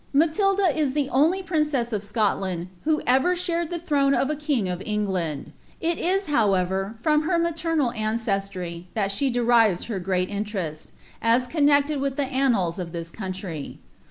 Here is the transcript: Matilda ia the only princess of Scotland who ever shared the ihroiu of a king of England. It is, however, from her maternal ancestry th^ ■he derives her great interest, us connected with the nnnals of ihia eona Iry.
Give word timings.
Matilda 0.13 0.73
ia 0.75 0.87
the 0.87 1.09
only 1.09 1.43
princess 1.43 1.93
of 1.93 2.01
Scotland 2.03 2.69
who 2.85 3.03
ever 3.05 3.35
shared 3.35 3.69
the 3.69 3.77
ihroiu 3.77 4.15
of 4.19 4.31
a 4.31 4.35
king 4.35 4.67
of 4.67 4.81
England. 4.83 5.51
It 5.79 5.99
is, 5.99 6.25
however, 6.25 6.97
from 7.03 7.21
her 7.29 7.37
maternal 7.37 7.91
ancestry 7.91 8.87
th^ 8.95 9.03
■he 9.05 9.31
derives 9.31 9.83
her 9.83 9.99
great 9.99 10.29
interest, 10.31 10.93
us 11.21 11.45
connected 11.45 12.01
with 12.01 12.15
the 12.15 12.25
nnnals 12.25 12.79
of 12.79 12.93
ihia 12.93 13.11
eona 13.15 13.43
Iry. 13.45 13.77